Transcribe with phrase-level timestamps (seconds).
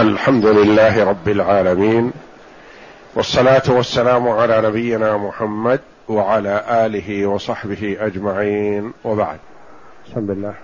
[0.00, 2.12] الحمد لله رب العالمين
[3.14, 9.38] والصلاة والسلام على نبينا محمد وعلى آله وصحبه أجمعين وبعد.
[10.06, 10.54] بسم الله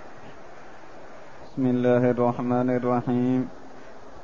[1.44, 3.48] بسم الله الرحمن الرحيم.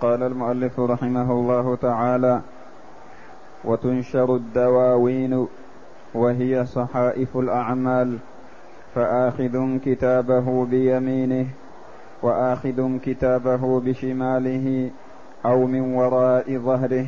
[0.01, 2.41] قال المؤلف رحمه الله تعالى
[3.65, 5.47] وتنشر الدواوين
[6.15, 8.19] وهي صحائف الأعمال
[8.95, 11.47] فآخذ كتابه بيمينه
[12.23, 14.91] وآخذ كتابه بشماله
[15.45, 17.07] أو من وراء ظهره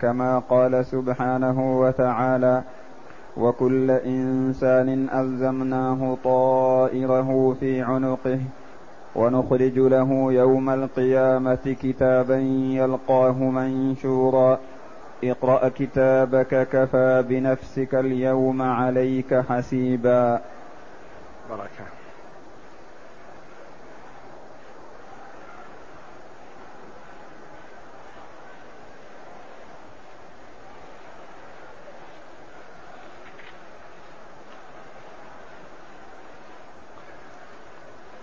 [0.00, 2.62] كما قال سبحانه وتعالى
[3.36, 8.40] وكل إنسان ألزمناه طائره في عنقه
[9.16, 12.36] ونخرج له يوم القيامة كتابا
[12.80, 14.58] يلقاه منشورا
[15.24, 20.40] اقرأ كتابك كفى بنفسك اليوم عليك حسيبا.
[21.50, 21.97] بركه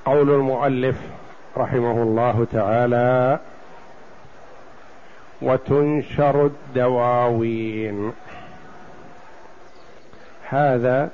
[0.05, 0.97] قول المؤلف
[1.57, 3.39] رحمه الله تعالى
[5.41, 8.13] وتنشر الدواوين
[10.49, 11.09] هذا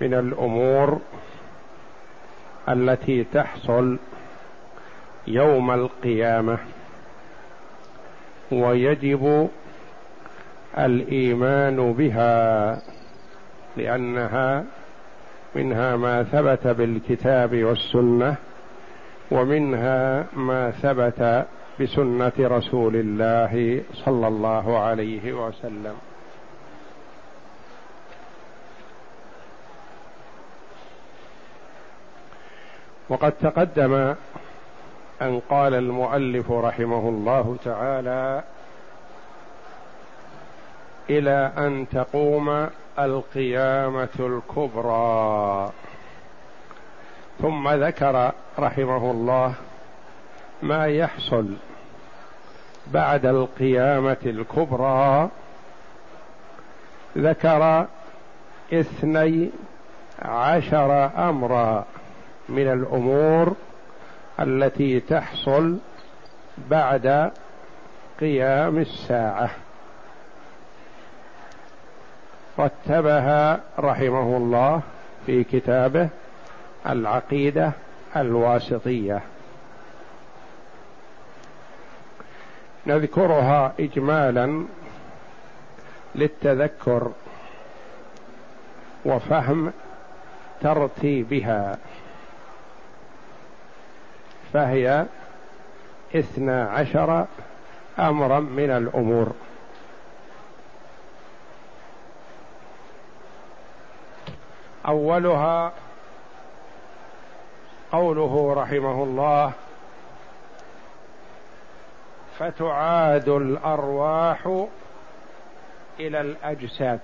[0.00, 1.00] من الأمور
[2.68, 3.98] التي تحصل
[5.26, 6.58] يوم القيامة
[8.52, 9.48] ويجب
[10.78, 12.78] الإيمان بها
[13.76, 14.64] لأنها
[15.54, 18.36] منها ما ثبت بالكتاب والسنة
[19.30, 21.46] ومنها ما ثبت
[21.80, 25.94] بسنة رسول الله صلى الله عليه وسلم.
[33.08, 34.14] وقد تقدم
[35.22, 38.42] أن قال المؤلف رحمه الله تعالى
[41.10, 45.70] إلى أن تقوم القيامة الكبرى.
[47.42, 49.54] ثم ذكر رحمه الله
[50.62, 51.46] ما يحصل
[52.86, 55.28] بعد القيامة الكبرى.
[57.18, 57.86] ذكر
[58.72, 59.50] اثني
[60.22, 61.84] عشر أمرا
[62.48, 63.54] من الأمور
[64.40, 65.78] التي تحصل
[66.70, 67.32] بعد
[68.20, 69.65] قيام الساعة.
[72.58, 74.80] رتبها رحمه الله
[75.26, 76.08] في كتابه
[76.86, 77.72] العقيدة
[78.16, 79.22] الواسطية.
[82.86, 84.64] نذكرها اجمالا
[86.14, 87.12] للتذكر
[89.04, 89.72] وفهم
[90.60, 91.78] ترتيبها
[94.52, 95.06] فهي
[96.16, 97.26] اثنا عشر
[97.98, 99.32] امرا من الأمور.
[104.88, 105.72] أولها
[107.92, 109.52] قوله رحمه الله
[112.38, 114.66] فتعاد الأرواح
[116.00, 117.00] إلى الأجساد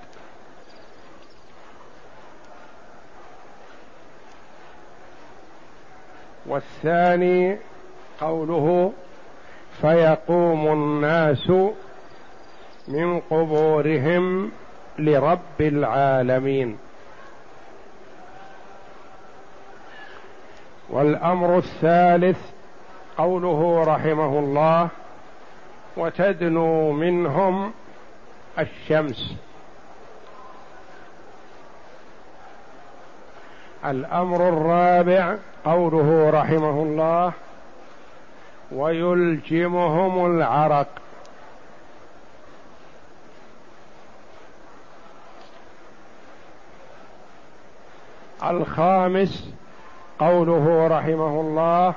[6.47, 7.59] والثاني
[8.21, 8.93] قوله
[9.81, 11.51] فيقوم الناس
[12.89, 14.53] من قبورهم
[14.99, 16.79] لرب العالمين
[20.93, 22.39] والأمر الثالث
[23.19, 24.89] قوله رحمه الله
[25.97, 27.73] وتدنو منهم
[28.59, 29.35] الشمس.
[33.85, 37.33] الأمر الرابع قوله رحمه الله
[38.73, 40.87] ويلجمهم العرق.
[48.43, 49.62] الخامس
[50.23, 51.95] قوله رحمه الله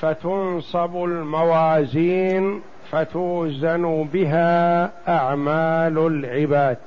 [0.00, 6.78] فتنصب الموازين فتوزن بها أعمال العباد.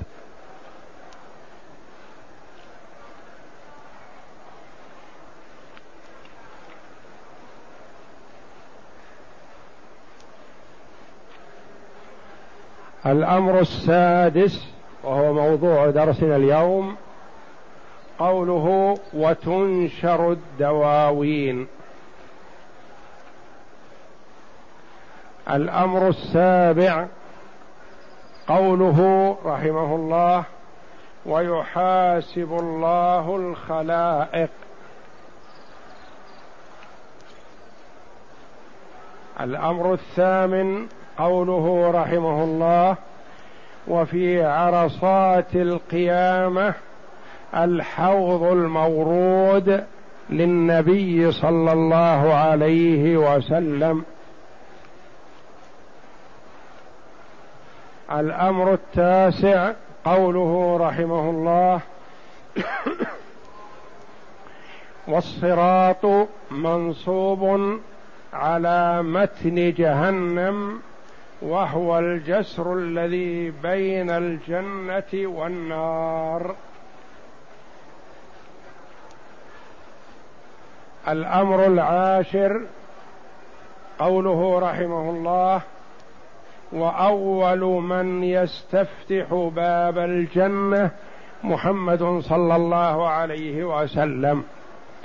[13.06, 14.66] الأمر السادس
[15.04, 16.96] وهو موضوع درسنا اليوم
[18.20, 21.68] قوله وتنشر الدواوين.
[25.50, 27.08] الأمر السابع
[28.48, 30.44] قوله رحمه الله
[31.26, 34.50] ويحاسب الله الخلائق.
[39.42, 40.88] الأمر الثامن
[41.18, 42.96] قوله رحمه الله
[43.88, 46.74] وفي عرصات القيامة
[47.54, 49.84] الحوض المورود
[50.30, 54.06] للنبي صلى الله عليه وسلم.
[58.12, 59.72] الأمر التاسع
[60.06, 61.82] قوله رحمه الله
[65.08, 67.80] والصراط منصوب
[68.34, 70.80] على متن جهنم
[71.42, 76.56] وهو الجسر الذي بين الجنة والنار.
[81.08, 82.62] الأمر العاشر
[84.00, 85.62] قوله رحمه الله
[86.74, 90.92] وأول من يستفتح باب الجنة
[91.44, 94.44] محمد صلى الله عليه وسلم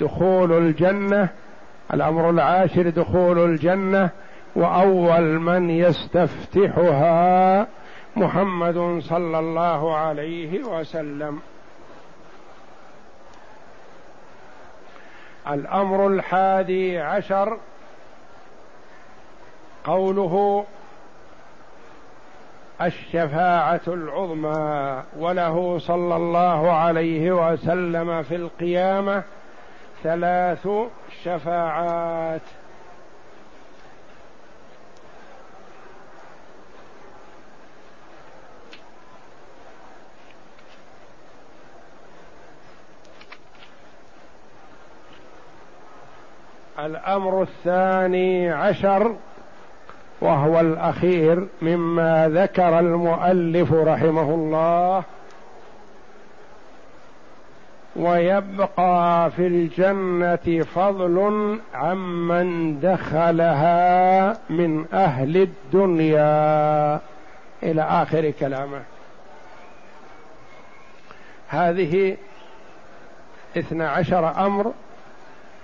[0.01, 1.29] دخول الجنة
[1.93, 4.09] الأمر العاشر دخول الجنة
[4.55, 7.67] وأول من يستفتحها
[8.15, 11.39] محمد صلى الله عليه وسلم.
[15.47, 17.57] الأمر الحادي عشر
[19.83, 20.65] قوله
[22.81, 29.23] الشفاعة العظمى وله صلى الله عليه وسلم في القيامة
[30.03, 30.67] ثلاث
[31.23, 32.41] شفاعات.
[46.85, 49.15] الأمر الثاني عشر
[50.21, 55.03] وهو الأخير مما ذكر المؤلف رحمه الله.
[57.95, 66.99] ويبقى في الجنة فضل عمن دخلها من أهل الدنيا.
[67.63, 68.81] إلى آخر كلامه.
[71.47, 72.17] هذه
[73.57, 74.73] اثنا عشر أمر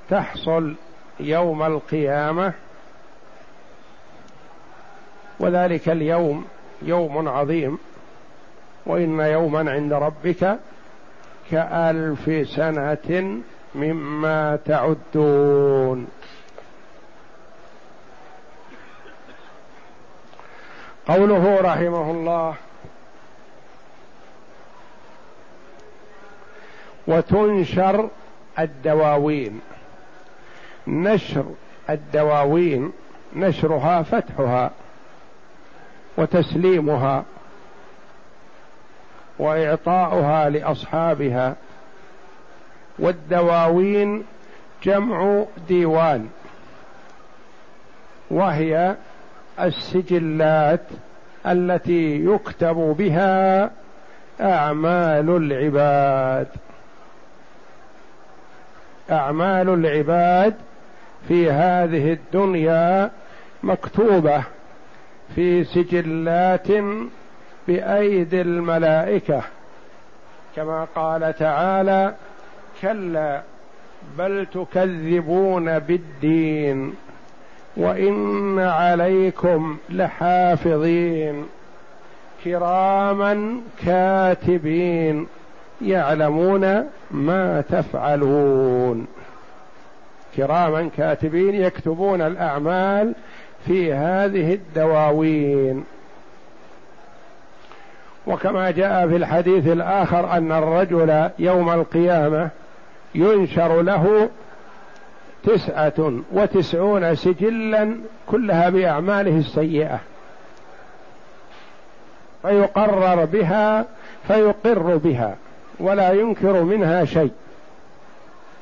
[0.10, 0.75] تحصل
[1.19, 2.54] يوم القيامة
[5.40, 6.46] وذلك اليوم
[6.81, 7.78] يوم عظيم
[8.86, 10.60] وإن يوما عند ربك
[11.52, 13.42] كألف سنة
[13.75, 16.08] مما تعدون.
[21.08, 22.56] قوله رحمه الله
[27.08, 28.10] وتنشر
[28.60, 29.62] الدواوين
[30.88, 31.45] نشر
[31.89, 32.92] الدواوين
[33.36, 34.72] نشرها فتحها
[36.18, 37.24] وتسليمها
[39.39, 41.56] وإعطاؤها لأصحابها.
[43.00, 44.25] والدواوين
[44.84, 46.30] جمع ديوان
[48.31, 48.95] وهي
[49.60, 50.83] السجلات
[51.45, 53.72] التي يكتب بها
[54.42, 56.48] أعمال العباد.
[59.12, 60.56] أعمال العباد
[61.28, 63.12] في هذه الدنيا
[63.64, 64.44] مكتوبة
[65.36, 66.68] في سجلات
[67.68, 69.42] بأيدي الملائكة.
[70.56, 72.14] كما قال تعالى
[72.81, 73.42] كلا
[74.18, 76.94] بل تكذبون بالدين
[77.78, 81.45] وإن عليكم لحافظين.
[82.44, 85.28] كراما كاتبين
[85.81, 89.07] يعلمون ما تفعلون.
[90.38, 93.14] كراما كاتبين يكتبون الأعمال
[93.66, 95.84] في هذه الدواوين.
[98.28, 102.50] وكما جاء في الحديث الآخر أن الرجل يوم القيامة
[103.16, 104.30] ينشر له
[105.44, 107.96] تسعة وتسعون سجلا
[108.28, 110.00] كلها بأعماله السيئة.
[112.42, 113.86] فيقرر بها
[114.28, 115.36] فيقر بها
[115.80, 117.32] ولا ينكر منها شيء.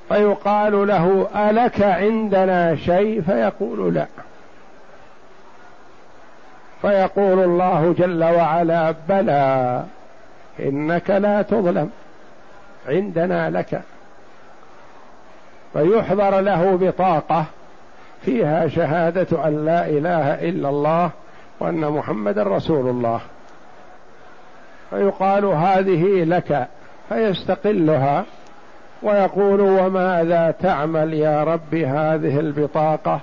[0.10, 4.06] فيقال له ألك عندنا شيء؟ فيقول لا.
[6.82, 9.84] فيقول الله جل وعلا بلى
[10.60, 11.90] إنك لا تظلم
[12.88, 13.82] عندنا لك.
[15.74, 17.46] فيحضر له بطاقة
[18.26, 21.10] فيها شهادة أن لا إله إلا الله
[21.60, 23.20] وأن محمدا رسول الله.
[24.90, 26.68] فيقال هذه لك
[27.10, 28.26] فيستقلها.
[29.06, 33.22] ويقول وماذا تعمل يا رب هذه البطاقة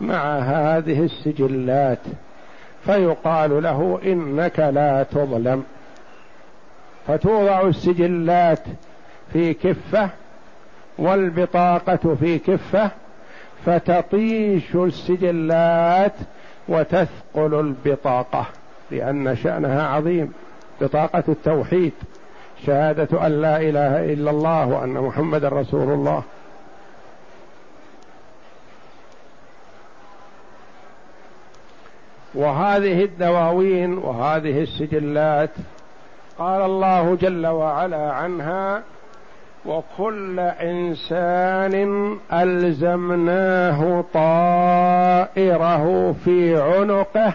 [0.00, 1.98] مع هذه السجلات؟
[2.84, 5.64] فيقال له إنك لا تظلم.
[7.06, 8.62] فتوضع السجلات
[9.32, 10.10] في كفة
[10.98, 12.90] والبطاقة في كفة
[13.66, 16.14] فتطيش السجلات
[16.68, 18.46] وتثقل البطاقة
[18.90, 20.32] لأن شأنها عظيم
[20.80, 21.92] بطاقة التوحيد.
[22.66, 26.22] شهادة أن لا إله إلا الله وأن محمدا رسول الله.
[32.34, 35.50] وهذه الدواوين وهذه السجلات
[36.38, 38.82] قال الله جل وعلا عنها
[39.66, 47.32] وكل إنسان ألزمناه طائره في عنقه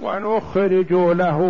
[0.00, 1.40] ونخرج له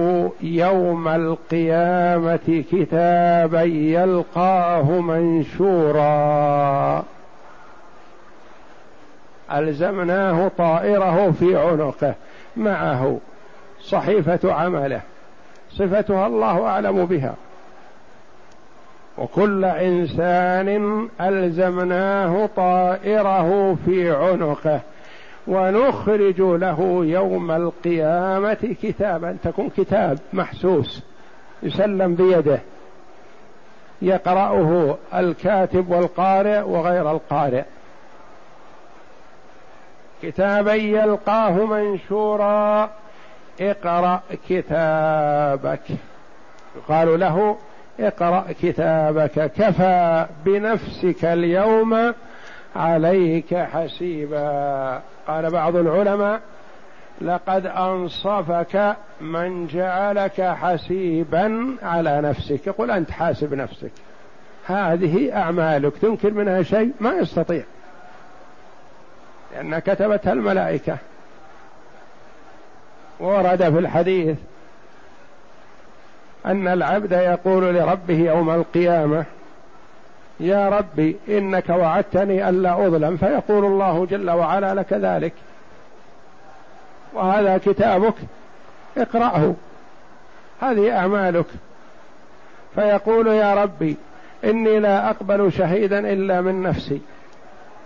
[0.41, 6.09] يوم القيامة كتابا يلقاه منشورا.
[9.53, 12.15] ألزمناه طائره في عنقه
[12.57, 13.19] معه
[13.81, 15.01] صحيفة عمله
[15.71, 17.35] صفتها الله أعلم بها.
[19.19, 24.81] وكل إنسان ألزمناه طائره في عنقه
[25.49, 31.03] ونخرج له يوم القيامة كتابا تكون كتاب محسوس
[31.63, 32.61] يسلم بيده.
[34.03, 37.65] يقرأه الكاتب والقارئ وغير القارئ.
[40.23, 42.91] كتابا يلقاه منشورا
[43.61, 45.83] اقرأ كتابك.
[46.77, 47.57] يقال له
[48.01, 52.15] اقرأ كتابك كفى بنفسك اليوم
[52.77, 55.03] عليك حسيبا.
[55.29, 56.41] قال بعض العلماء
[57.21, 62.67] لقد أنصفك من جعلك حسيبا على نفسك.
[62.67, 63.91] يقول أنت حاسب نفسك.
[64.67, 67.63] هذه أعمالك تنكر منها شيء ما يستطيع.
[69.53, 70.99] لأن كتبتها الملائكة.
[73.21, 74.37] ورد في الحديث
[76.47, 79.25] أن العبد يقول لربه يوم القيامة
[80.41, 85.33] يا ربي إنك وعدتني ألا أظلم فيقول الله جل وعلا لك ذلك.
[87.15, 88.15] وهذا كتابك
[88.99, 89.55] اقرأه
[90.61, 91.47] هذه أعمالك.
[92.75, 93.97] فيقول يا ربي
[94.45, 97.01] إني لا أقبل شهيدا إلا من نفسي.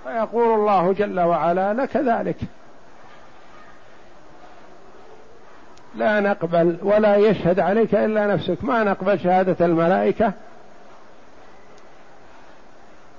[0.04, 2.36] فيقول الله جل وعلا لك ذلك.
[5.94, 8.64] لا نقبل ولا يشهد عليك إلا نفسك.
[8.64, 10.32] ما نقبل شهادة الملائكة؟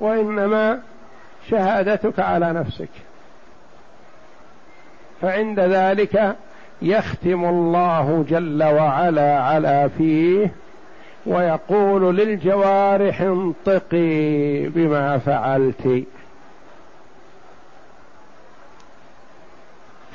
[0.03, 0.79] وإنما
[1.49, 2.89] شهادتك على نفسك.
[5.21, 6.35] فعند ذلك
[6.81, 10.51] يختم الله جل وعلا على فيه
[11.25, 16.03] ويقول للجوارح انطقي بما فعلت.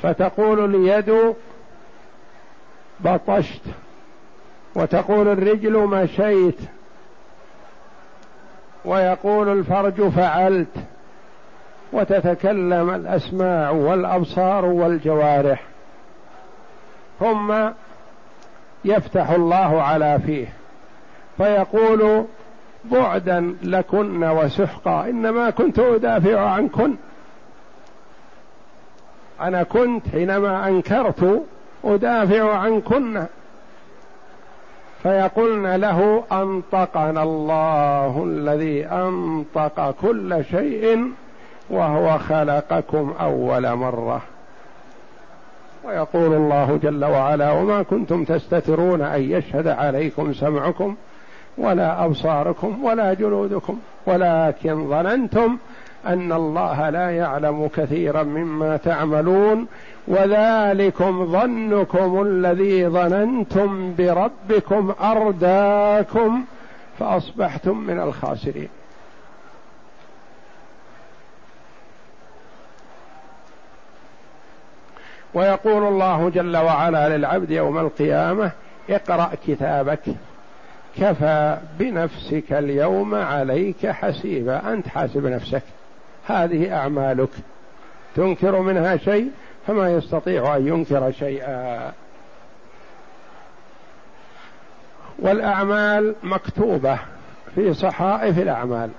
[0.03, 1.33] فتقول اليد
[2.99, 3.61] بطشت
[4.75, 6.59] وتقول الرجل مشيت
[8.85, 10.75] ويقول الفرج فعلت
[11.93, 15.63] وتتكلم الأسماع والأبصار والجوارح
[17.19, 17.53] ثم
[18.85, 20.47] يفتح الله على فيه
[21.37, 22.25] فيقول
[22.85, 26.95] بعدا لكن وسحقا إنما كنت أدافع عنكن
[29.41, 31.43] أنا كنت حينما أنكرت
[31.83, 33.25] أدافع عنكن
[35.03, 41.11] فيقولن له أنطقنا الله الذي أنطق كل شيء
[41.69, 44.21] وهو خلقكم أول مرة.
[45.83, 50.95] ويقول الله جل وعلا وما كنتم تستترون أن يشهد عليكم سمعكم
[51.57, 55.57] ولا أبصاركم ولا جلودكم ولكن ظننتم
[56.07, 59.67] أن الله لا يعلم كثيرا مما تعملون
[60.07, 66.43] وذلكم ظنكم الذي ظننتم بربكم أرداكم
[66.99, 68.69] فأصبحتم من الخاسرين.
[75.33, 78.51] ويقول الله جل وعلا للعبد يوم القيامة
[78.89, 80.03] اقرأ كتابك.
[80.97, 84.73] كفى بنفسك اليوم عليك حسيبا.
[84.73, 85.63] أنت حاسب نفسك.
[86.27, 87.29] هذه أعمالك.
[88.15, 89.31] تنكر منها شيء؟
[89.67, 91.91] فما يستطيع أن ينكر شيئا.
[95.19, 96.99] والأعمال مكتوبة
[97.55, 98.89] في صحائف الأعمال.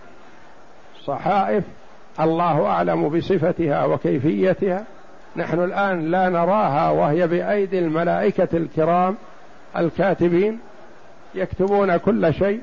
[1.05, 1.65] صحائف
[2.21, 4.85] الله أعلم بصفتها وكيفيتها.
[5.37, 9.17] نحن الآن لا نراها وهي بأيدي الملائكة الكرام
[9.77, 10.61] الكاتبين.
[11.35, 12.61] يكتبون كل شيء.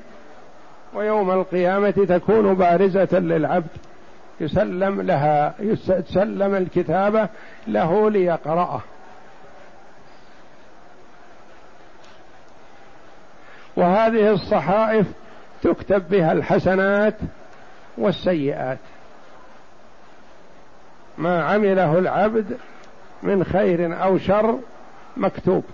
[0.94, 3.68] ويوم القيامة تكون بارزة للعبد.
[4.40, 7.28] يسلم لها يسلم الكتابة
[7.66, 8.80] له ليقرأه.
[13.76, 15.06] وهذه الصحائف
[15.62, 17.14] تكتب بها الحسنات
[17.98, 18.78] والسيئات.
[21.18, 22.58] ما عمله العبد
[23.22, 24.58] من خير أو شر
[25.16, 25.64] مكتوب.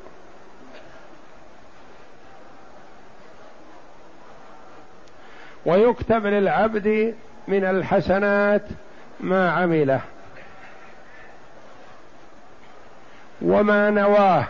[5.67, 7.15] ويكتب للعبد
[7.49, 8.63] من الحسنات
[9.21, 10.01] ما عمله.
[13.43, 14.47] وما نواه.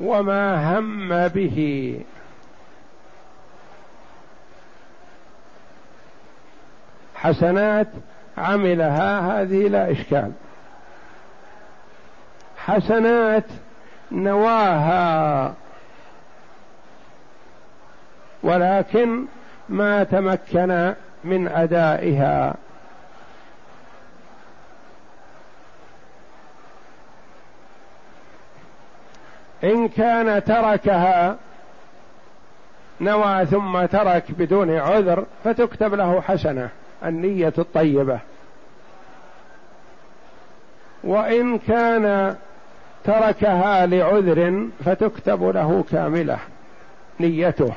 [0.00, 2.00] وما هم به.
[7.14, 7.88] حسنات
[8.38, 10.32] عملها هذه لا إشكال.
[12.56, 13.44] حسنات
[14.12, 15.54] نواها.
[18.42, 19.26] ولكن
[19.68, 20.94] ما تمكن
[21.24, 22.54] من أدائها.
[29.64, 31.36] إن كان تركها
[33.00, 36.68] نوى ثم ترك بدون عذر فتكتب له حسنة
[37.04, 38.18] النية الطيبة.
[41.04, 42.36] وإن كان
[43.04, 46.38] تركها لعذر فتكتب له كاملة
[47.20, 47.72] نيته.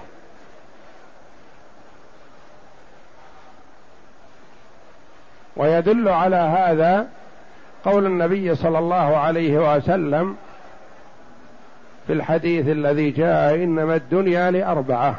[5.58, 7.08] ويدل على هذا
[7.86, 10.36] قول النبي صلى الله عليه وسلم
[12.08, 15.16] في الحديث الذي جاء إنما الدنيا لأربعة.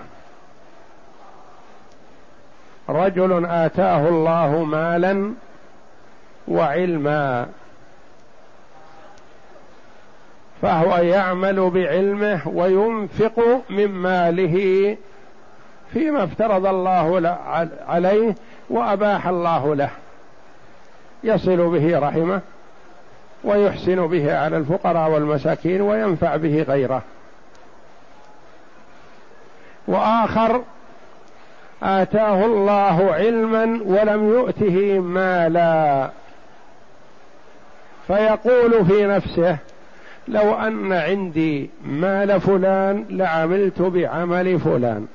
[2.89, 5.33] رجل آتاه الله مالا
[6.49, 7.47] وعلما
[10.63, 14.97] فهو يعمل بعلمه وينفق من ماله
[15.93, 17.37] فيما افترض الله
[17.89, 18.35] عليه
[18.71, 19.91] وأباح الله له.
[21.25, 22.41] يصل به رحمه
[23.45, 27.03] ويحسن به على الفقراء والمساكين وينفع به غيره.
[29.89, 30.63] وآخر
[31.83, 36.11] آتاه الله علما ولم يؤته مالا.
[38.07, 39.57] فيقول في نفسه
[40.29, 45.07] لو أن عندي مال فلان لعملت بعمل فلان.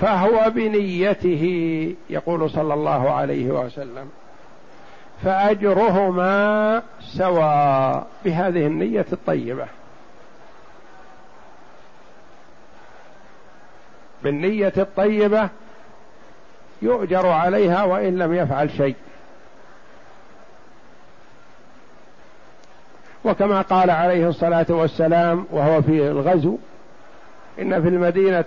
[0.00, 4.10] فهو بنيته يقول صلى الله عليه وسلم.
[5.24, 9.66] فأجرهما سواء بهذه النية الطيبة.
[14.22, 15.48] بالنية الطيبة
[16.82, 18.94] يؤجر عليها وإن لم يفعل شيء.
[23.24, 26.58] وكما قال عليه الصلاة والسلام وهو في الغزو
[27.58, 28.44] إن في المدينة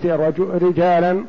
[0.62, 1.26] رجالا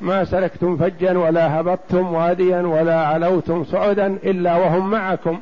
[0.00, 5.40] ما سلكتم فجا ولا هبطتم واديا ولا علوتم صعدا إلا وهم معكم.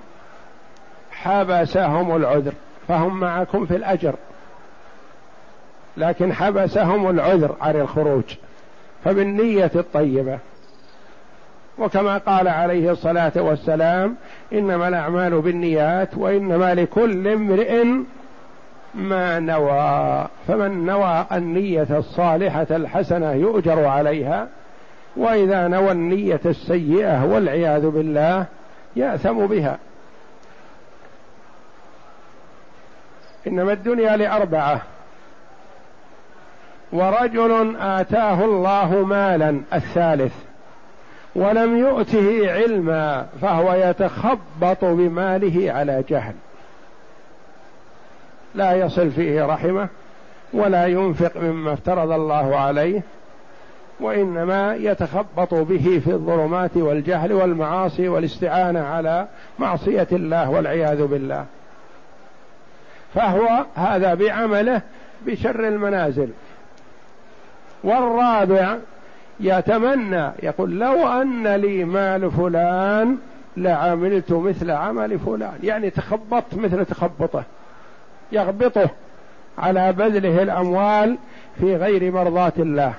[1.10, 2.52] حبسهم العذر
[2.88, 4.14] فهم معكم في الأجر.
[5.96, 8.24] لكن حبسهم العذر عن الخروج
[9.04, 10.38] فبالنية الطيبة.
[11.78, 14.16] وكما قال عليه الصلاة والسلام
[14.52, 17.84] إنما الأعمال بالنيات وإنما لكل امرئ
[18.94, 24.48] ما نوى فمن نوى النية الصالحة الحسنة يؤجر عليها
[25.16, 28.46] وإذا نوى النية السيئة والعياذ بالله
[28.96, 29.78] يأثم بها.
[33.46, 34.80] إنما الدنيا لأربعة.
[36.92, 40.34] ورجل آتاه الله مالا الثالث.
[41.34, 46.34] ولم يؤته علما فهو يتخبط بماله على جهل.
[48.54, 49.88] لا يصل فيه رحمه
[50.52, 53.02] ولا ينفق مما افترض الله عليه
[54.00, 59.26] وإنما يتخبط به في الظلمات والجهل والمعاصي والاستعانة على
[59.58, 61.44] معصية الله والعياذ بالله.
[63.14, 64.82] فهو هذا بعمله
[65.26, 66.28] بشر المنازل.
[67.84, 68.76] والرابع
[69.40, 73.18] يتمنى يقول لو أن لي مال فلان
[73.56, 77.44] لعملت مثل عمل فلان يعني تخبطت مثل تخبطه.
[78.32, 78.90] يغبطه
[79.58, 81.18] على بذله الأموال
[81.60, 82.94] في غير مرضاة الله.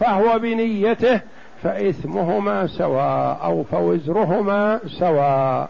[0.00, 1.20] فهو بنيته
[1.62, 5.68] فإثمهما سواء أو فوزرهما سواء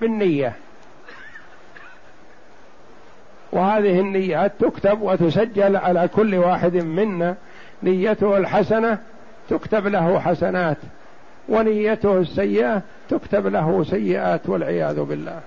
[0.00, 0.52] بالنية.
[3.52, 7.34] وهذه النيات تكتب وتسجل على كل واحد منا.
[7.82, 8.98] نيته الحسنة
[9.48, 10.76] تكتب له حسنات
[11.48, 15.40] ونيته السيئة تكتب له سيئات والعياذ بالله.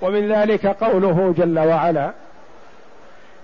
[0.00, 2.12] ومن ذلك قوله جل وعلا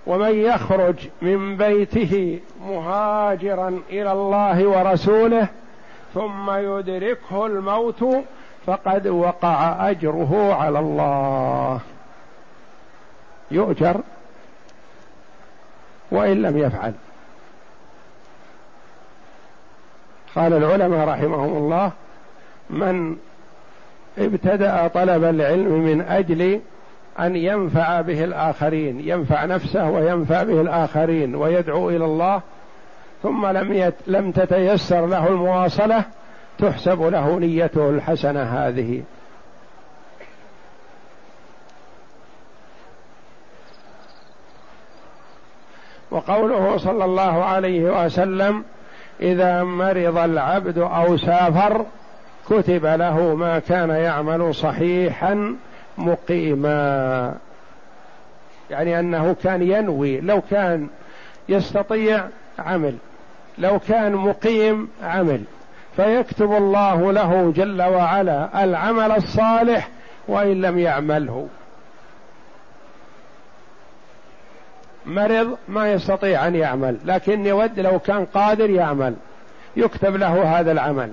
[0.06, 5.48] ومن يخرج من بيته مهاجرا إلى الله ورسوله
[6.14, 8.04] ثم يدركه الموت
[8.66, 11.80] فقد وقع أجره على الله.
[13.50, 14.00] يؤجر
[16.10, 16.92] وإن لم يفعل.
[20.34, 21.92] قال العلماء رحمهم الله
[22.70, 23.16] من
[24.18, 26.60] ابتدأ طلب العلم من أجل
[27.20, 32.40] أن ينفع به الآخرين ينفع نفسه وينفع به الآخرين ويدعو إلى الله.
[33.22, 36.04] ثم لم يت لم تتيسر له المواصلة
[36.58, 39.02] تحسب له نيته الحسنة هذه.
[46.10, 48.64] وقوله صلى الله عليه وسلم
[49.20, 51.84] إذا مرض العبد أو سافر
[52.50, 55.56] كتب له ما كان يعمل صحيحا
[55.98, 57.34] مقيما.
[58.70, 60.88] يعني أنه كان ينوي لو كان
[61.48, 62.24] يستطيع
[62.58, 62.94] عمل
[63.58, 65.42] لو كان مقيم عمل.
[65.96, 69.88] فيكتب الله له جل وعلا العمل الصالح
[70.28, 71.48] وإن لم يعمله.
[75.06, 79.14] مرض ما يستطيع أن يعمل لكن يود لو كان قادر يعمل
[79.76, 81.12] يكتب له هذا العمل.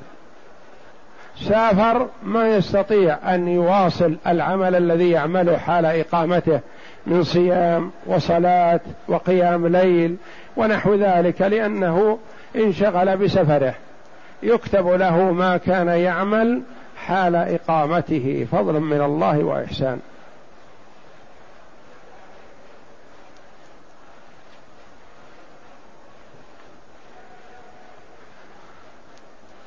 [1.42, 6.60] سافر ما يستطيع أن يواصل العمل الذي يعمله حال إقامته
[7.08, 10.16] من صيام وصلاة وقيام ليل
[10.58, 12.18] ونحو ذلك لأنه
[12.56, 13.74] انشغل بسفره.
[14.44, 16.62] يكتب له ما كان يعمل
[17.06, 18.48] حال إقامته.
[18.52, 20.00] فضل من الله وإحسان.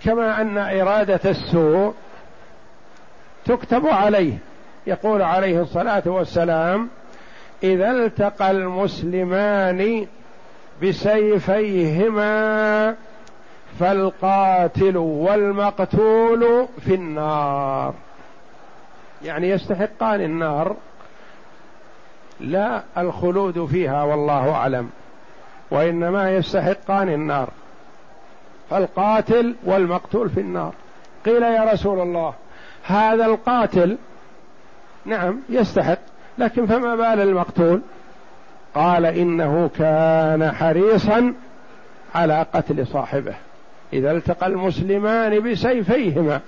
[0.04, 1.94] كما أن إرادة السوء
[3.44, 4.38] تكتب عليه.
[4.86, 6.88] يقول عليه الصلاة والسلام
[7.62, 10.06] إذا التقى المسلمان
[10.82, 12.24] بسيفيهما
[13.80, 17.94] فالقاتل والمقتول في النار.
[19.24, 20.76] يعني يستحقان النار.
[22.40, 24.90] لا الخلود فيها والله أعلم
[25.70, 27.48] وإنما يستحقان النار.
[28.72, 30.74] فالقاتل والمقتول في النار.
[31.26, 32.34] قيل يا رسول الله
[32.82, 33.96] هذا القاتل
[35.04, 35.98] نعم يستحق
[36.38, 37.80] لكن فما بال المقتول؟
[38.74, 41.34] قال إنه كان حريصا
[42.14, 43.34] على قتل صاحبه.
[43.92, 46.40] إذا التقى المسلمان بسيفيهما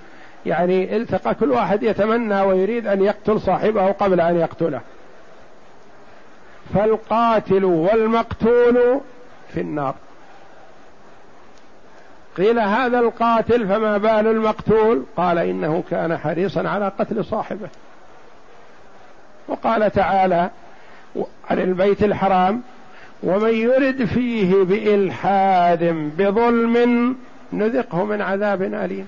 [0.45, 4.81] يعني التقى كل واحد يتمنى ويريد أن يقتل صاحبه قبل أن يقتله.
[6.73, 9.01] فالقاتل والمقتول
[9.49, 9.95] في النار.
[12.37, 17.67] قيل هذا القاتل فما بال المقتول؟ قال إنه كان حريصا على قتل صاحبه.
[19.47, 20.49] وقال تعالى
[21.49, 22.61] عن البيت الحرام
[23.23, 25.83] ومن يرد فيه بإلحاد
[26.17, 27.15] بظلم
[27.53, 29.07] نذقه من عذاب أليم.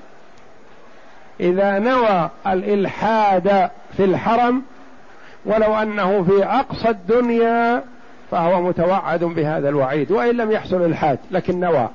[1.40, 4.63] إذا نوى الإلحاد في الحرم
[5.46, 7.84] ولو أنه في أقصى الدنيا
[8.32, 11.90] فهو متوعد بهذا الوعيد وإن لم يحصل إلحاد لكن نوى.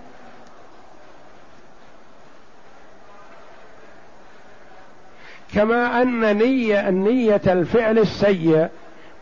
[5.55, 8.69] كما أن نية النية الفعل السيء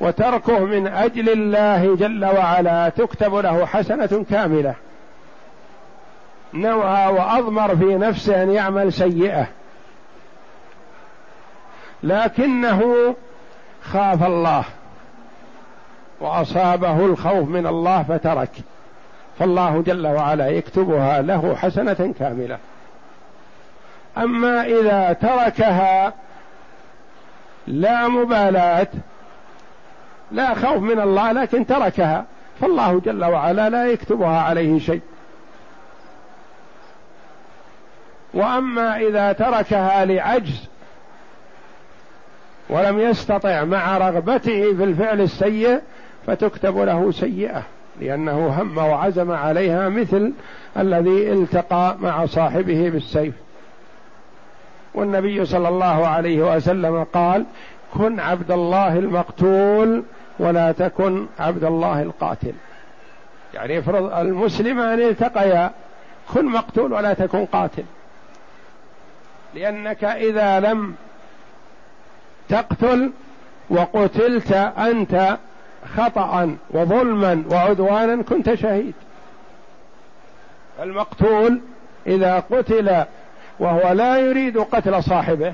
[0.01, 4.75] وتركه من أجل الله جل وعلا تكتب له حسنة كاملة.
[6.55, 9.47] نوى وأضمر في نفسه أن يعمل سيئة.
[12.03, 13.14] لكنه
[13.83, 14.64] خاف الله
[16.21, 18.51] وأصابه الخوف من الله فترك.
[19.38, 22.59] فالله جل وعلا يكتبها له حسنة كاملة.
[24.18, 26.14] أما إذا تركها
[27.66, 28.88] لا مبالاة
[30.33, 32.25] لا خوف من الله لكن تركها
[32.61, 35.01] فالله جل وعلا لا يكتبها عليه شيء.
[38.35, 40.68] وأما إذا تركها لعجز
[42.68, 45.81] ولم يستطع مع رغبته في الفعل السيء
[46.27, 47.62] فتكتب له سيئة
[48.01, 50.33] لأنه هم وعزم عليها مثل
[50.77, 53.35] الذي التقى مع صاحبه بالسيف.
[54.94, 57.44] والنبي صلى الله عليه وسلم قال
[57.94, 60.03] كن عبد الله المقتول
[60.38, 62.53] ولا تكن عبد الله القاتل.
[63.55, 65.70] يعني افرض المسلمان التقيا
[66.35, 67.85] كن مقتول ولا تكن قاتل.
[69.55, 70.94] لأنك إذا لم
[72.48, 73.11] تقتل
[73.70, 75.38] وقتلت أنت
[75.96, 78.94] خطا وظلما وعدوانا كنت شهيد.
[80.83, 81.61] المقتول
[82.07, 83.05] إذا قتل
[83.61, 85.53] وهو لا يريد قتل صاحبه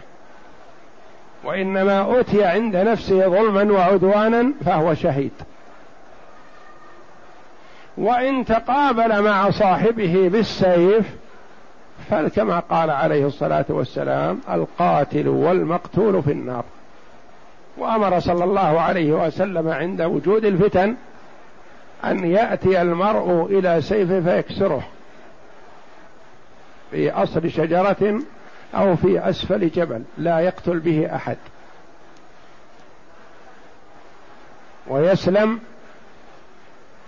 [1.44, 5.32] وإنما أتي عند نفسه ظلما وعدوانا فهو شهيد.
[7.96, 11.16] وإن تقابل مع صاحبه بالسيف
[12.10, 16.64] فكما قال عليه الصلاة والسلام القاتل والمقتول في النار.
[17.78, 20.96] وأمر صلى الله عليه وسلم عند وجود الفتن
[22.04, 24.82] أن يأتي المرء إلى سيفه فيكسره.
[26.90, 28.20] في أصل شجره
[28.74, 31.36] أو في أسفل جبل لا يقتل به أحد.
[34.86, 35.60] ويسلم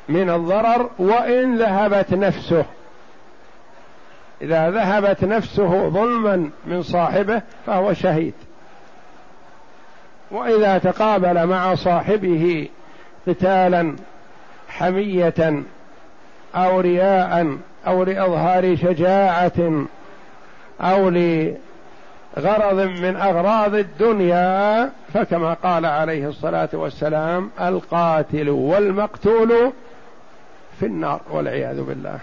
[0.09, 2.65] من الضرر وإن ذهبت نفسه.
[4.43, 8.35] إذا ذهبت نفسه ظلما من صاحبه فهو شهيد.
[10.31, 12.69] وإذا تقابل مع صاحبه
[13.27, 13.97] قتالا
[14.69, 15.63] حمية
[16.55, 17.57] أو رياء
[17.89, 19.87] أو لإظهار شجاعة
[20.81, 29.73] أو لغرض من أغراض الدنيا فكما قال عليه الصلاة والسلام القاتل والمقتول
[30.81, 32.19] في النار والعياذ بالله.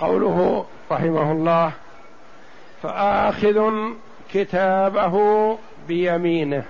[0.00, 1.72] قوله رحمه الله
[2.82, 3.70] فآخذ
[4.32, 5.14] كتابه
[5.88, 6.62] بيمينه.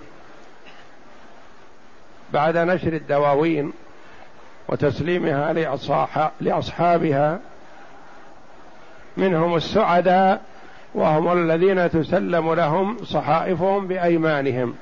[2.33, 3.73] بعد نشر الدواوين
[4.69, 5.53] وتسليمها
[6.41, 7.41] لأصحابها
[9.17, 10.41] منهم السعداء
[10.95, 14.75] وهم الذين تسلم لهم صحائفهم بأيمانهم.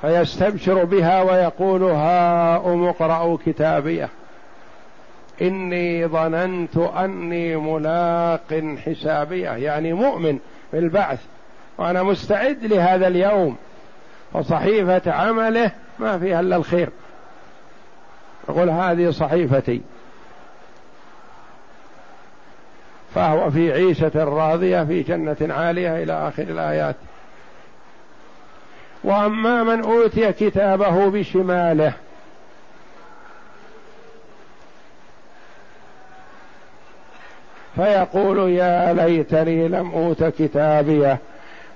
[0.00, 4.08] فيستبشر بها ويقول هاؤم اقرأوا كتابيه.
[5.42, 10.38] إني ظننت أني ملاق حسابية يعني مؤمن
[10.72, 11.20] بالبعث
[11.78, 13.56] وأنا مستعد لهذا اليوم.
[14.34, 16.88] فصحيفة عمله ما فيها إلا الخير.
[18.48, 19.80] يقول هذه صحيفتي.
[23.14, 26.96] فهو في عيشة راضية في جنة عالية إلى آخر الآيات.
[29.04, 31.92] وأما من أوتي كتابه بشماله
[37.78, 41.18] فيقول يا ليتني لم أوت كتابيه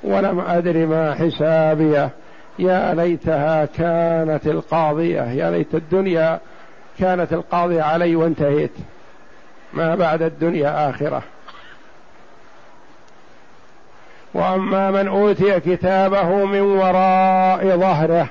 [0.05, 2.11] ولم أدر ما حسابيه.
[2.59, 5.23] يا ليتها كانت القاضية.
[5.23, 6.41] يا ليت الدنيا
[6.99, 8.73] كانت القاضية علي وانتهيت.
[9.73, 11.23] ما بعد الدنيا آخرة.
[14.35, 18.27] وأما من أوتي كتابه من وراء ظهره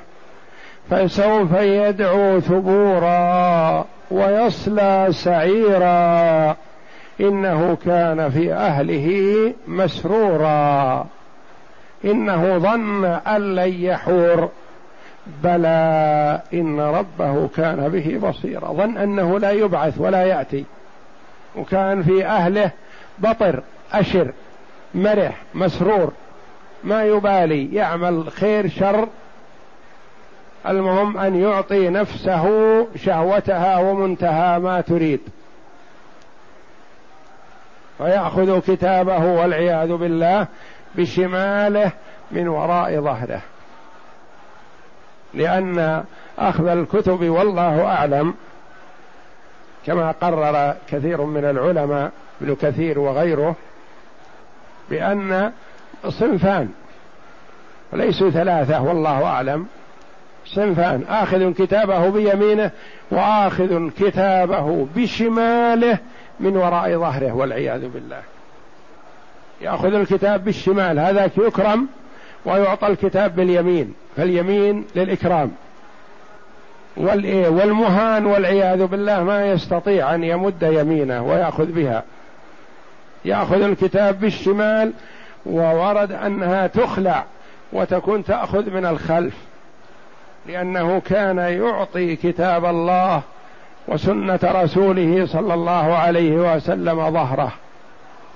[0.89, 6.55] فسوف يدعو ثبورا ويصلى سعيرا.
[7.21, 11.07] إنه كان في أهله مسرورا.
[12.05, 14.49] إنه ظن أن لن يحور.
[15.43, 18.73] بلى إن ربه كان به بصيرا.
[18.73, 20.65] ظن أنه لا يبعث ولا يأتي.
[21.55, 22.71] وكان في أهله
[23.19, 24.31] بطر أشر
[24.95, 26.13] مرح مسرور.
[26.83, 29.07] ما يبالي يعمل خير شر.
[30.67, 32.47] المهم أن يعطي نفسه
[32.95, 35.19] شهوتها ومنتهى ما تريد.
[37.97, 40.47] فيأخذ كتابه والعياذ بالله
[40.95, 41.91] بشماله
[42.31, 43.41] من وراء ظهره.
[45.33, 46.03] لأن
[46.39, 48.33] أخذ الكتب والله أعلم
[49.85, 53.55] كما قرر كثير من العلماء ابن كثير وغيره
[54.89, 55.51] بأن
[56.09, 56.69] صنفان
[57.93, 59.67] ليسوا ثلاثة والله أعلم.
[60.45, 62.71] صنفان آخذ كتابه بيمينه
[63.11, 65.97] وآخذ كتابه بشماله
[66.41, 68.21] من وراء ظهره والعياذ بالله.
[69.61, 71.87] يأخذ الكتاب بالشمال هذاك يكرم
[72.45, 75.51] ويعطى الكتاب باليمين فاليمين للإكرام.
[76.97, 82.03] والايه والمهان والعياذ بالله ما يستطيع أن يمد يمينه ويأخذ بها.
[83.25, 84.93] يأخذ الكتاب بالشمال
[85.45, 87.25] وورد أنها تخلع
[87.73, 89.33] وتكون تأخذ من الخلف
[90.45, 93.21] لأنه كان يعطي كتاب الله
[93.91, 97.51] وسنة رسوله صلى الله عليه وسلم ظهره.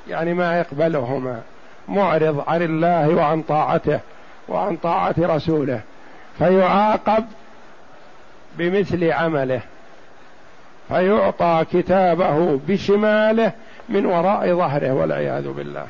[0.10, 1.42] يعني ما يقبلهما.
[1.88, 4.00] معرض عن الله وعن طاعته
[4.48, 5.82] وعن طاعة رسوله.
[6.38, 7.26] فيعاقب
[8.58, 9.62] بمثل عمله.
[10.88, 13.52] فيعطى كتابه بشماله
[13.90, 15.88] من وراء ظهره والعياذ بالله.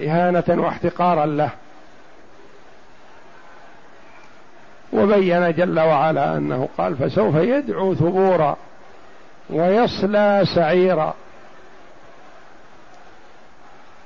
[0.00, 1.50] إهانة واحتقارا له.
[4.96, 8.56] وبين جل وعلا أنه قال فسوف يدعو ثبورا
[9.50, 11.14] ويصلى سعيرا.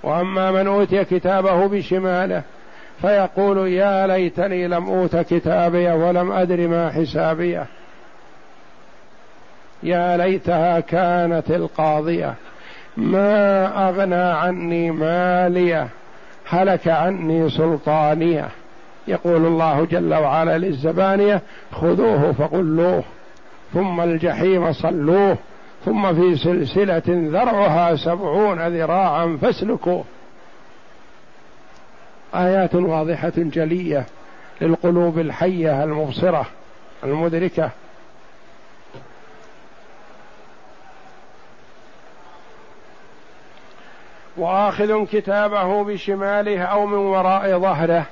[0.03, 2.43] وأما من أوتي كتابه بشماله
[3.01, 7.67] فيقول يا ليتني لم أوت كتابي ولم أدر ما حسابيه
[9.83, 12.35] يا ليتها كانت القاضية.
[12.97, 15.89] ما أغنى عني مالية
[16.49, 18.49] هلك عني سلطانية.
[19.09, 23.05] يقول الله جل وعلا للزبانية خذوه فغلوه
[23.73, 25.37] ثم الجحيم صلوه
[25.85, 30.05] ثم في سلسلة ذرعها سبعون ذراعا فاسلكوه.
[32.35, 34.07] آيات واضحة جلية
[34.61, 36.47] للقلوب الحية المبصرة
[37.05, 37.71] المدركة.
[44.37, 48.07] وآخذ كتابه بشماله أو من وراء ظهره.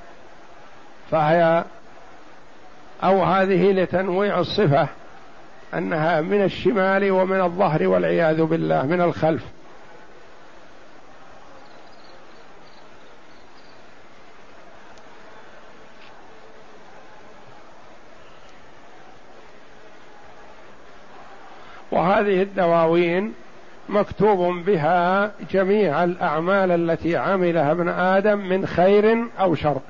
[1.11, 1.65] فهي
[3.05, 4.89] أو هذه لتنويع الصفة
[5.75, 9.43] أنها من الشمال ومن الظهر والعياذ بالله من الخلف.
[21.93, 23.35] وهذه الدواوين
[23.89, 29.81] مكتوب بها جميع الأعمال التي عملها ابن آدم من خير أو شر.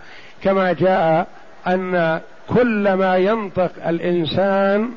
[0.43, 1.27] كما جاء
[1.67, 4.91] أن كل ما ينطق الإنسان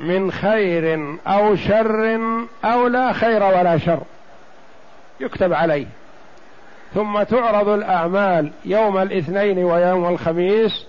[0.00, 2.18] من خير أو شر
[2.64, 4.02] أو لا خير ولا شر
[5.20, 5.86] يكتب عليه.
[6.94, 10.86] ثم تعرض الأعمال يوم الاثنين ويوم الخميس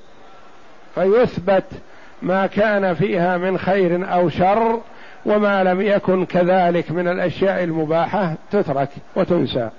[0.95, 1.65] فيثبت
[2.21, 4.81] ما كان فيها من خير أو شر
[5.25, 9.69] وما لم يكن كذلك من الأشياء المباحة تترك وتنسى.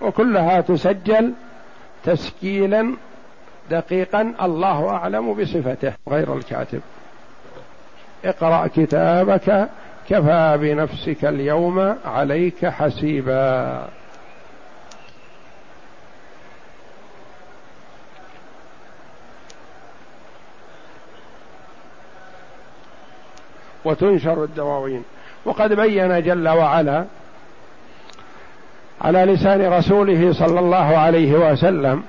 [0.00, 1.32] وكلها تسجل
[2.04, 2.94] تسجيلا
[3.70, 6.80] دقيقا الله أعلم بصفته غير الكاتب.
[8.24, 9.68] اقرأ كتابك
[10.08, 13.88] كفى بنفسك اليوم عليك حسيبا.
[23.84, 25.04] وتنشر الدواوين.
[25.44, 27.04] وقد بين جل وعلا
[29.00, 32.02] على لسان رسوله صلى الله عليه وسلم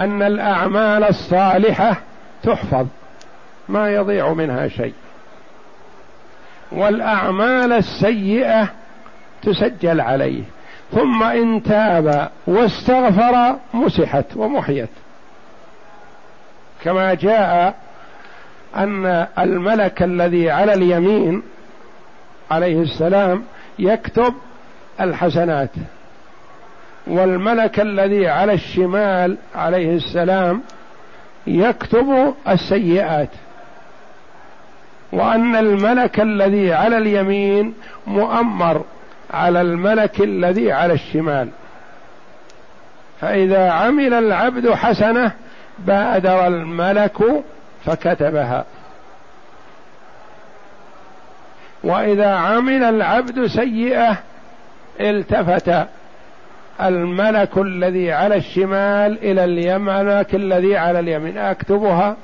[0.00, 1.96] أن الأعمال الصالحة
[2.42, 2.86] تحفظ
[3.68, 4.94] ما يضيع منها شيء.
[6.72, 8.68] والأعمال السيئة
[9.42, 10.42] تسجل عليه.
[10.92, 14.88] ثم إن تاب واستغفر مسحت ومحيت.
[16.84, 17.74] كما جاء
[18.76, 21.42] أن الملك الذي على اليمين
[22.50, 23.44] عليه السلام
[23.78, 24.34] يكتب
[25.00, 25.70] الحسنات.
[27.06, 30.62] والملك الذي على الشمال عليه السلام
[31.46, 33.28] يكتب السيئات.
[35.12, 37.74] وأن الملك الذي على اليمين
[38.06, 38.84] مؤمر
[39.30, 41.48] على الملك الذي على الشمال.
[43.20, 45.32] فإذا عمل العبد حسنة
[45.78, 47.44] بادر الملك
[47.84, 48.64] فكتبها.
[51.84, 54.18] وإذا عمل العبد سيئة
[55.00, 55.86] التفت
[56.82, 61.38] الملك الذي على الشمال إلى الملك الذي على اليمين.
[61.38, 62.16] أكتبها؟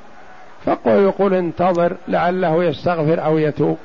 [0.64, 3.78] فقل يقول انتظر لعله يستغفر أو يتوب.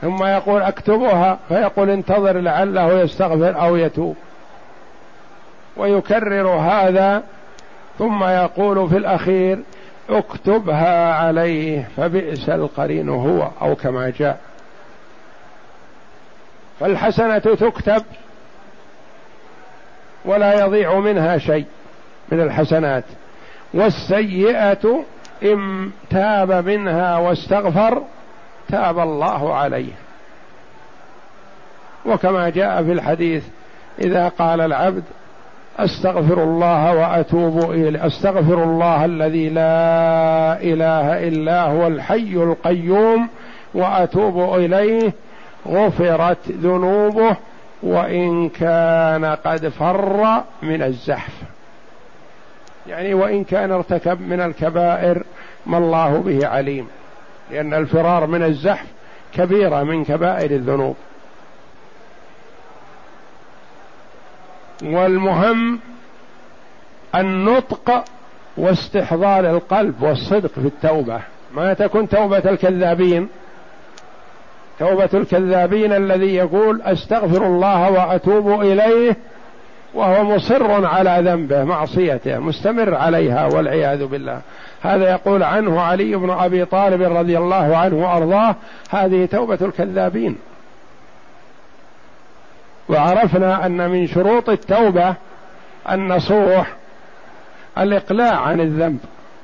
[0.00, 4.16] ثم يقول أكتبها فيقول انتظر لعله يستغفر أو يتوب.
[5.76, 7.22] ويكرر هذا
[7.98, 9.58] ثم يقول في الأخير
[10.10, 14.40] اكتبها عليه فبئس القرين هو أو كما جاء.
[16.80, 18.02] فالحسنة تكتب
[20.24, 21.64] ولا يضيع منها شيء
[22.32, 23.04] من الحسنات.
[23.74, 25.04] والسيئة
[25.42, 28.02] إن تاب منها واستغفر
[28.68, 29.92] تاب الله عليه.
[32.06, 33.44] وكما جاء في الحديث
[33.98, 35.02] إذا قال العبد
[35.78, 43.28] أستغفر الله وأتوب إليه أستغفر الله الذي لا إله إلا هو الحي القيوم
[43.74, 45.12] وأتوب إليه
[45.66, 47.36] غفرت ذنوبه
[47.82, 51.32] وإن كان قد فر من الزحف.
[52.86, 55.22] يعني وإن كان ارتكب من الكبائر
[55.66, 56.88] ما الله به عليم
[57.50, 58.86] لأن الفرار من الزحف
[59.34, 60.96] كبيره من كبائر الذنوب.
[64.82, 65.80] والمهم
[67.14, 68.04] النطق
[68.56, 71.20] واستحضار القلب والصدق في التوبة.
[71.54, 73.28] ما تكون توبة الكذابين
[74.78, 79.16] توبة الكذابين الذي يقول أستغفر الله وأتوب إليه
[79.94, 84.40] وهو مصر على ذنبه معصيته مستمر عليها والعياذ بالله.
[84.82, 88.54] هذا يقول عنه علي بن أبي طالب رضي الله عنه وأرضاه
[88.90, 90.36] هذه توبة الكذابين.
[92.88, 95.14] وعرفنا أن من شروط التوبة
[95.90, 96.72] النصوح
[97.78, 98.98] الإقلاع عن الذنب.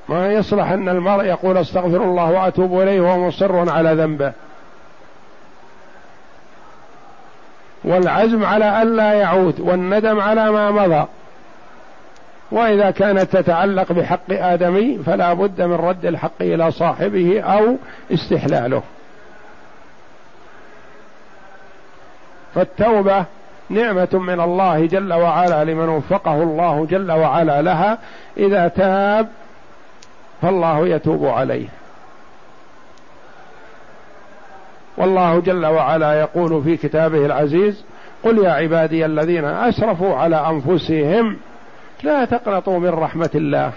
[0.08, 4.32] ما يصلح أن المرء يقول أستغفر الله وأتوب إليه وهو مصر على ذنبه.
[7.84, 11.06] والعزم على ألا يعود والندم على ما مضى.
[12.50, 17.76] وإذا كانت تتعلق بحق آدمي فلا بد من رد الحق إلى صاحبه أو
[18.12, 18.82] استحلاله.
[22.54, 23.24] فالتوبة
[23.70, 27.98] نعمة من الله جل وعلا لمن وفقه الله جل وعلا لها.
[28.36, 29.28] إذا تاب
[30.42, 31.68] فالله يتوب عليه.
[34.96, 37.84] والله جل وعلا يقول في كتابه العزيز
[38.24, 41.36] قل يا عبادي الذين أسرفوا على أنفسهم
[42.02, 43.72] لا تقنطوا من رحمة الله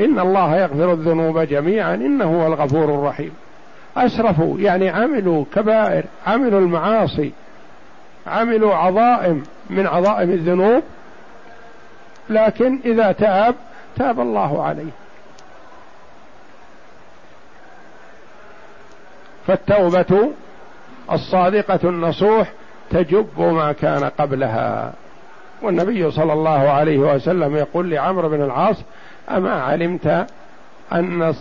[0.00, 3.32] إن الله يغفر الذنوب جميعا إنه هو الغفور الرحيم.
[3.96, 7.32] أسرفوا يعني عملوا كبائر عملوا المعاصي
[8.26, 10.82] عملوا عظائم من عظائم الذنوب
[12.30, 13.54] لكن إذا تاب
[13.96, 14.90] تاب الله عليه.
[19.46, 20.30] فالتوبة
[21.12, 22.52] الصادقة النصوح
[22.90, 24.92] تجب ما كان قبلها.
[25.62, 28.76] والنبي صلى الله عليه وسلم يقول لعمرو بن العاص
[29.30, 30.26] أما علمت
[30.92, 31.34] أن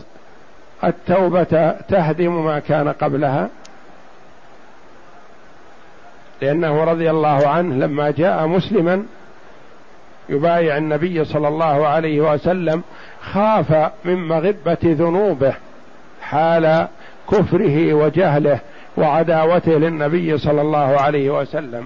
[0.83, 3.49] التوبة تهدم ما كان قبلها؟
[6.41, 9.03] لأنه رضي الله عنه لما جاء مسلما
[10.29, 12.83] يبايع النبي صلى الله عليه وسلم
[13.21, 15.53] خاف من مغبة ذنوبه
[16.21, 16.87] حال
[17.31, 18.59] كفره وجهله
[18.97, 21.85] وعداوته للنبي صلى الله عليه وسلم.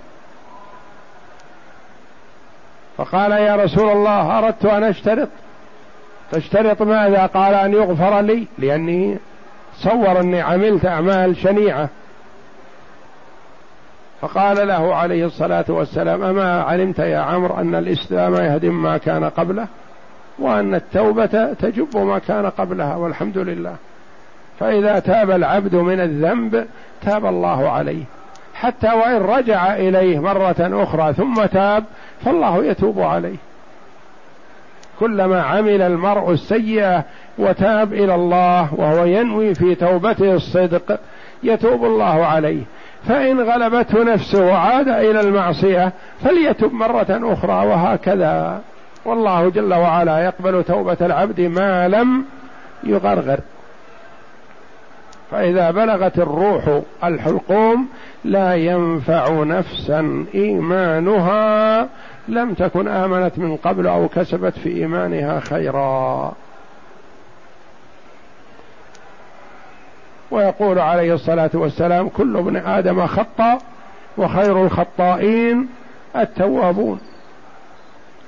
[2.98, 5.30] فقال يا رسول الله أردت أن أشترط.
[6.32, 9.18] تشترط ماذا؟ قال أن يغفر لي لأني
[9.78, 11.90] صور اني عملت أعمال شنيعة.
[14.22, 19.68] فقال له عليه الصلاة والسلام أما علمت يا عمرو أن الإسلام يهدم ما كان قبله
[20.40, 23.76] وأن التوبة تجب ما كان قبلها والحمد لله.
[24.60, 26.66] فإذا تاب العبد من الذنب
[27.02, 28.04] تاب الله عليه.
[28.54, 31.84] حتى وإن رجع إليه مرة أخرى ثم تاب
[32.26, 33.36] فالله يتوب عليه.
[35.00, 37.04] كلما عمل المرء السيئة
[37.38, 41.00] وتاب إلى الله وهو ينوي في توبته الصدق
[41.44, 42.64] يتوب الله عليه.
[43.08, 45.92] فإن غلبته نفسه وعاد إلى المعصية
[46.24, 48.62] فليتب مرة أخرى وهكذا.
[49.06, 52.26] والله جل وعلا يقبل توبة العبد ما لم
[52.84, 53.40] يغرغر.
[55.32, 57.88] فإذا بلغت الروح الحلقوم
[58.24, 61.88] لا ينفع نفسا إيمانها
[62.28, 66.34] لم تكن آمنت من قبل أو كسبت في إيمانها خيرا.
[70.32, 73.58] ويقول عليه الصلاة والسلام كل ابن آدم خطأ
[74.18, 75.68] وخير الخطائين
[76.16, 77.00] التوابون.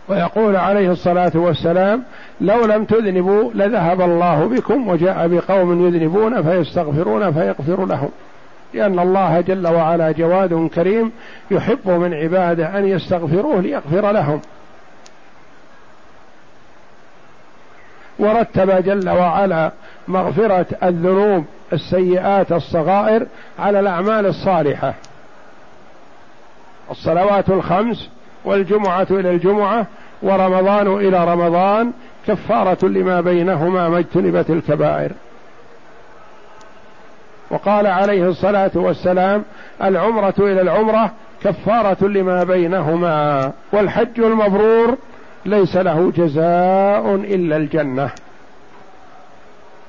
[0.08, 2.04] ويقول عليه الصلاة والسلام
[2.42, 8.10] لو لم تذنبوا لذهب الله بكم وجاء بقوم يذنبون فيستغفرون فيغفر لهم.
[8.74, 11.12] لأن الله جل وعلا جواد كريم
[11.52, 14.42] يحب من عباده أن يستغفروه ليغفر لهم.
[18.20, 19.72] ورتب جل وعلا
[20.08, 23.26] مغفرة الذنوب السيئات الصغائر
[23.60, 24.94] على الأعمال الصالحة.
[26.92, 28.10] الصلوات الخمس
[28.48, 29.86] والجمعة إلى الجمعة
[30.22, 31.92] ورمضان إلى رمضان
[32.28, 35.12] كفارة لما بينهما ما اجتنبت الكبائر.
[37.50, 39.44] وقال عليه الصلاة والسلام
[39.84, 41.12] العمرة إلى العمرة
[41.44, 44.98] كفارة لما بينهما والحج المبرور
[45.46, 48.10] ليس له جزاء إلا الجنة.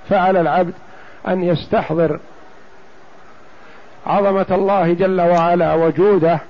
[0.09, 0.75] فعلى العبد
[1.29, 2.21] أن يستحضر
[4.07, 6.41] عظمة الله جل وعلا وجوده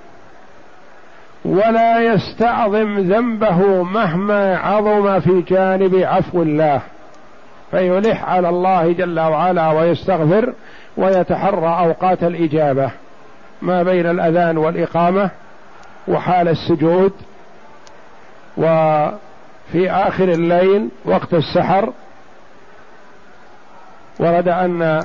[1.45, 6.81] ولا يستعظم ذنبه مهما عظم في جانب عفو الله.
[7.71, 10.53] فيلح على الله جل وعلا ويستغفر
[10.97, 12.91] ويتحرى أوقات الإجابة.
[13.61, 15.29] ما بين الأذان والإقامة
[16.07, 17.13] وحال السجود
[18.57, 21.93] وفي آخر الليل وقت السحر.
[24.19, 25.03] ورد أن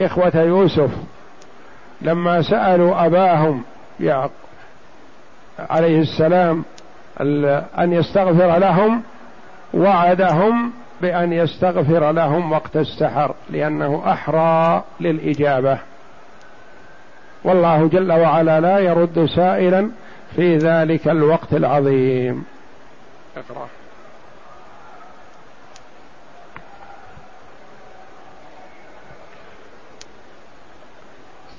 [0.00, 0.90] إخوة يوسف
[2.02, 3.62] لما سألوا أباهم
[5.58, 6.64] عليه السلام
[7.78, 9.02] أن يستغفر لهم
[9.74, 15.78] وعدهم بأن يستغفر لهم وقت السحر لأنه أحرى للإجابة.
[17.44, 19.90] والله جل وعلا لا يرد سائلا
[20.36, 22.44] في ذلك الوقت العظيم.
[23.36, 23.66] اقرأ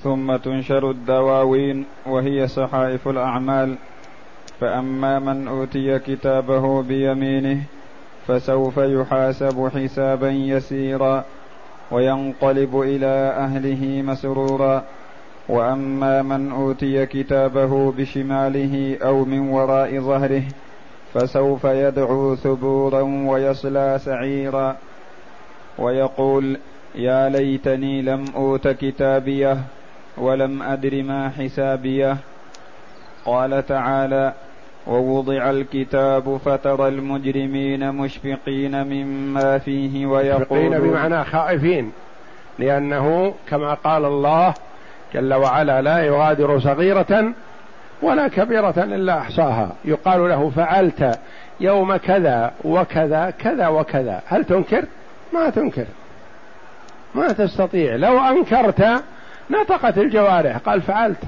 [0.02, 3.74] ثم تنشر الدواوين وهي صحائف الأعمال.
[4.60, 7.62] فأما من أوتي كتابه بيمينه
[8.26, 11.24] فسوف يحاسب حسابا يسيرا
[11.90, 14.84] وينقلب إلى أهله مسرورا.
[15.48, 20.42] وأما من أوتي كتابه بشماله أو من وراء ظهره
[21.14, 24.76] فسوف يدعو ثبورا ويصلى سعيرا.
[25.78, 26.58] ويقول
[26.94, 29.58] يا ليتني لم أوت كتابيه
[30.16, 32.16] ولم أدر ما حسابيه
[33.24, 34.32] قال تعالى
[34.86, 41.92] ووضع الكتاب فترى المجرمين مشفقين مما فيه ويقولون مشفقين بمعنى خائفين
[42.58, 44.54] لأنه كما قال الله
[45.14, 47.32] جل وعلا لا يغادر صغيرة
[48.02, 51.18] ولا كبيرة إلا أحصاها يقال له فعلت
[51.60, 54.84] يوم كذا وكذا كذا وكذا هل تنكر؟
[55.32, 55.86] ما تنكر.
[57.14, 57.96] ما تستطيع.
[57.96, 59.02] لو أنكرت
[59.52, 61.18] نطقت الجوارح قال فعلت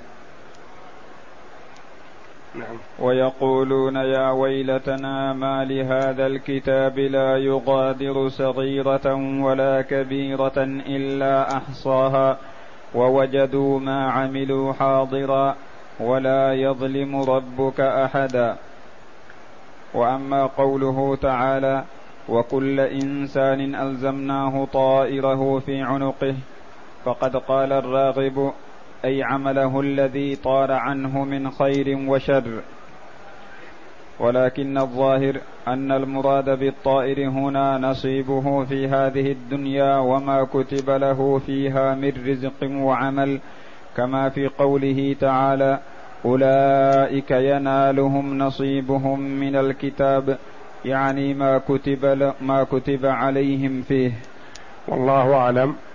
[2.54, 2.76] نعم.
[2.98, 12.38] ويقولون يا ويلتنا ما لهذا الكتاب لا يغادر صغيرة ولا كبيرة إلا أحصاها
[12.94, 15.56] ووجدوا ما عملوا حاضرا
[16.00, 18.56] ولا يظلم ربك أحدا
[19.94, 21.84] وأما قوله تعالى
[22.28, 26.34] وكل إنسان ألزمناه طائره في عنقه
[27.04, 28.52] فقد قال الراغب
[29.04, 32.60] أي عمله الذي طار عنه من خير وشر.
[34.20, 42.12] ولكن الظاهر أن المراد بالطائر هنا نصيبه في هذه الدنيا وما كتب له فيها من
[42.26, 43.40] رزق وعمل
[43.96, 45.80] كما في قوله تعالى
[46.24, 50.38] أولئك ينالهم نصيبهم من الكتاب
[50.84, 54.12] يعني ما كتب ما كتب عليهم فيه.
[54.88, 55.76] والله أعلم.